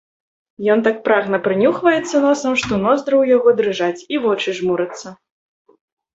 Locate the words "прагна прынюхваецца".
1.07-2.15